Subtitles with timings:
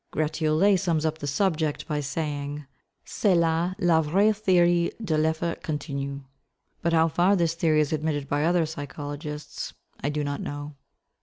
[0.11, 2.65] Gratiolet sums up the subject by saying,
[3.05, 6.21] "C'est là la vraie théorie de l'effort continu;"
[6.81, 10.73] but how far this theory is admitted by other physiologists I do not know.